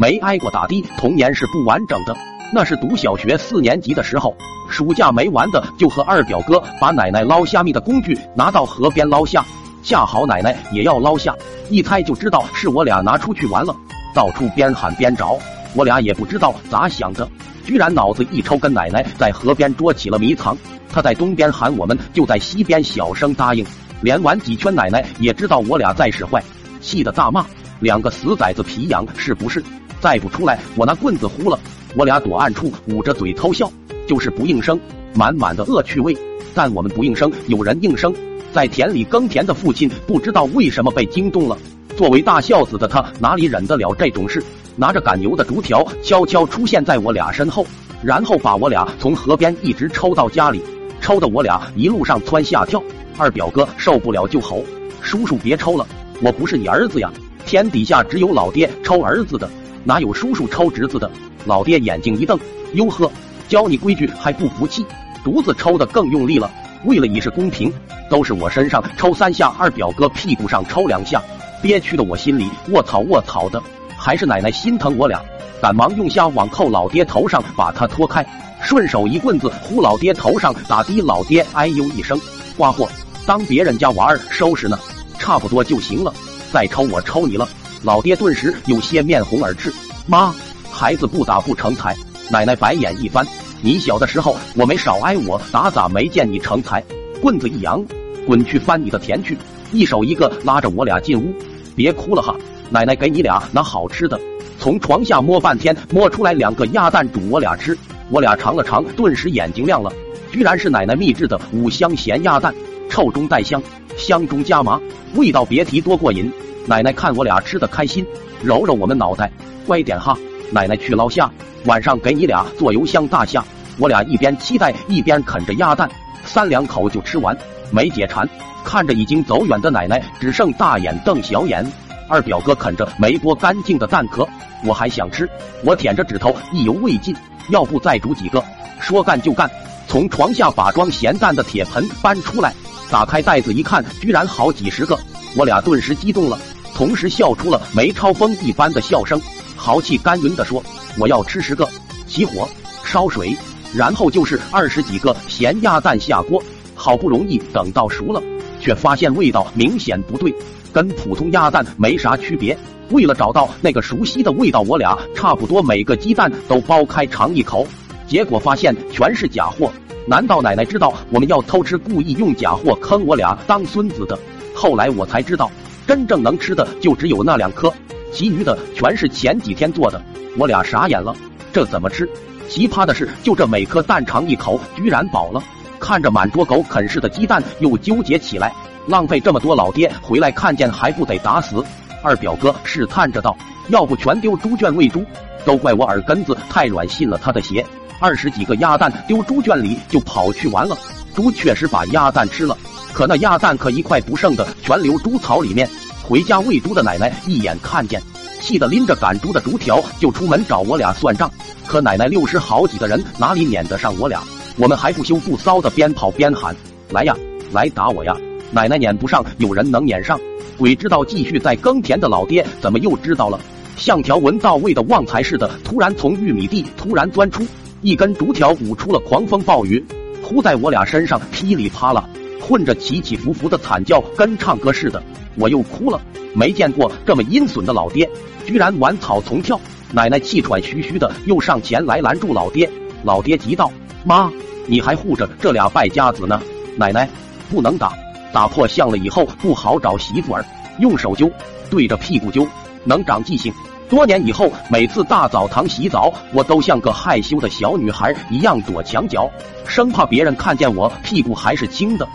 [0.00, 2.16] 没挨过打的，童年是不完整的。
[2.52, 4.32] 那是读小学四年级的时候，
[4.70, 9.44] 暑假没完的就和二表哥把奶奶捞虾米的工具拿到河边捞虾，
[9.82, 11.34] 恰好奶奶也要捞虾，
[11.68, 13.74] 一猜就知道是我俩拿出去玩了，
[14.14, 15.36] 到处边喊边找，
[15.74, 17.28] 我俩也不知道咋想的，
[17.66, 20.56] 居然脑子一抽，跟奶奶在河边捉起了迷藏。
[20.92, 23.66] 他在东边喊，我们就在西边小声答应，
[24.00, 26.40] 连玩几圈，奶奶也知道我俩在使坏，
[26.80, 27.44] 气得大骂
[27.80, 29.60] ：“两个死崽子，皮痒是不是？
[30.00, 31.58] 再不出来，我拿棍子呼了！”
[31.96, 33.70] 我俩躲暗处捂着嘴偷笑，
[34.06, 34.78] 就是不应声，
[35.14, 36.16] 满满的恶趣味。
[36.54, 38.14] 但我们不应声，有人应声。
[38.52, 41.56] 在田里耕田的父亲不知道为什么被惊动了。
[41.96, 44.42] 作为大孝子的他哪里忍得了这种事？
[44.76, 47.66] 拿着赶牛的竹条，悄悄出现在我俩身后，
[48.02, 50.62] 然后把我俩从河边一直抽到家里，
[51.00, 52.82] 抽的我俩一路上蹿下跳。
[53.16, 54.62] 二表哥受不了就吼
[55.02, 55.86] ：“叔叔别抽了，
[56.22, 57.10] 我不是你儿子呀！
[57.44, 59.50] 天底下只有老爹抽儿子的，
[59.88, 61.10] 哪有叔叔抽侄子的？”
[61.46, 62.38] 老爹眼睛一瞪，
[62.74, 63.10] 哟呵，
[63.48, 64.84] 教你规矩还不服气？
[65.24, 66.50] 犊子抽的更用力了。
[66.84, 67.72] 为了以示公平，
[68.10, 71.22] 都是我身上抽三下，二表哥屁股上抽两下。
[71.62, 73.62] 憋屈的我心里卧槽卧槽的，
[73.96, 75.24] 还是奶奶心疼我俩，
[75.62, 78.22] 赶忙用虾网扣老爹头上，把他拖开，
[78.60, 82.20] 顺手一棍子呼老爹头上打的，老爹哎呦一声，
[82.58, 82.86] 瓜货，
[83.26, 84.78] 当别人家娃儿收拾呢，
[85.18, 86.12] 差不多就行了，
[86.52, 87.48] 再抽我抽你了。
[87.82, 89.72] 老爹顿时有些面红耳赤，
[90.06, 90.34] 妈。
[90.70, 91.96] 孩子不打不成才，
[92.30, 93.26] 奶奶白眼一翻。
[93.60, 96.82] 你小的时候我没少挨我打，咋没见你成才？
[97.20, 97.84] 棍子一扬，
[98.26, 99.36] 滚去翻你的田去！
[99.72, 101.34] 一手一个拉着我俩进屋，
[101.74, 102.36] 别哭了哈，
[102.70, 104.18] 奶奶给你俩拿好吃的。
[104.60, 107.76] 从床下摸半天，摸出来两个鸭蛋煮我俩吃。
[108.10, 109.92] 我俩尝了尝，顿时眼睛亮了，
[110.30, 112.54] 居然是奶奶秘制的五香咸鸭蛋，
[112.88, 113.60] 臭中带香，
[113.96, 114.80] 香中加麻，
[115.14, 116.30] 味道别提多过瘾。
[116.68, 118.06] 奶奶看我俩吃的开心，
[118.42, 119.32] 揉揉我们脑袋，
[119.66, 120.14] 乖点哈。
[120.52, 121.30] 奶奶去捞虾，
[121.64, 123.42] 晚上给你俩做油香大虾。
[123.78, 125.88] 我俩一边期待一边啃着鸭蛋，
[126.26, 127.34] 三两口就吃完，
[127.70, 128.28] 没解馋。
[128.62, 131.66] 看着已经走远的奶奶，只剩大眼瞪小眼。
[132.06, 134.28] 二表哥啃着没剥干净的蛋壳，
[134.62, 135.26] 我还想吃。
[135.64, 137.16] 我舔着指头，意犹未尽。
[137.48, 138.44] 要不再煮几个？
[138.78, 139.50] 说干就干，
[139.86, 142.52] 从床下把装咸蛋的铁盆搬出来，
[142.90, 144.98] 打开袋子一看，居然好几十个。
[145.36, 146.38] 我俩顿时激动了，
[146.78, 149.20] 同时笑出了梅超风一般的笑声。
[149.56, 150.62] 豪气干云地说
[150.96, 151.68] ：“我要吃十个，
[152.06, 152.48] 起火
[152.84, 153.36] 烧水，
[153.74, 156.40] 然后就是二十几个咸鸭蛋下锅。
[156.76, 158.22] 好不容易等到熟了，
[158.60, 160.32] 却发现味道明显不对，
[160.72, 162.56] 跟普通鸭蛋没啥区别。
[162.90, 167.66] 为了找到那个熟悉的味道，我俩差不多每个鸡蛋都剥开尝一口，
[168.06, 169.72] 结果发现全是假货。
[170.06, 174.16] 难道奶奶知道我们要偷吃，故意用假货坑我俩当孙子的？
[174.54, 175.50] 后来我才知道，
[175.88, 177.72] 真正能吃的就只有那两颗。”
[178.12, 180.00] 其余的全是前几天做的，
[180.36, 181.14] 我俩傻眼了，
[181.52, 182.08] 这怎么吃？
[182.48, 185.42] 奇葩的是，就这每颗蛋尝一口，居然饱了。
[185.78, 188.52] 看着满桌狗啃似的鸡蛋，又纠结起来，
[188.86, 191.64] 浪费这么多，老爹回来看见还不得打死？
[192.02, 193.36] 二表哥试探着道
[193.68, 195.04] ：“要不全丢猪圈喂猪？
[195.44, 197.64] 都怪我耳根子太软，信了他的邪。
[198.00, 200.76] 二十几个鸭蛋丢猪圈里就跑去玩了，
[201.14, 202.56] 猪确实把鸭蛋吃了，
[202.98, 205.70] 可那鸭蛋可一块不剩的全留猪槽里面。”
[206.02, 208.02] 回家喂猪的奶奶一眼看见，
[208.40, 211.30] 气得拎着赶猪的竹条就出门找我俩算账。
[211.64, 214.20] 可奶奶六十好几的人哪里撵得上我俩？
[214.56, 216.56] 我们还不羞不臊的边跑边喊
[216.90, 217.14] ：“来呀，
[217.52, 218.16] 来打我呀！”
[218.50, 220.18] 奶奶撵不上，有人能撵上？
[220.56, 223.38] 鬼知道继续在耕田的老爹怎么又知道了？
[223.76, 227.46] 像条闻到味的旺财似的，突然从玉米地突然钻出
[227.80, 229.86] 一根竹条，舞出了狂风暴雨，
[230.20, 232.04] 扑在我俩身上，噼里啪啦，
[232.40, 235.02] 混着起起伏伏的惨叫，跟唱歌似的。
[235.36, 236.00] 我又哭了，
[236.34, 238.08] 没见过这么阴损的老爹，
[238.44, 239.60] 居然玩草丛跳。
[239.92, 242.68] 奶奶气喘吁吁的又上前来拦住老爹，
[243.04, 243.70] 老爹急道
[244.04, 244.30] ：“妈，
[244.66, 246.42] 你还护着这俩败家子呢！
[246.76, 247.08] 奶奶
[247.48, 247.92] 不能打，
[248.32, 250.44] 打破相了以后不好找媳妇儿。
[250.78, 251.30] 用手揪，
[251.70, 252.46] 对着屁股揪，
[252.84, 253.52] 能长记性。
[253.88, 259.30] 多年以后，每次大澡堂洗澡，我都像个害羞的小女孩一样躲墙角，
[259.66, 262.06] 生怕别人看见我屁股还是青的。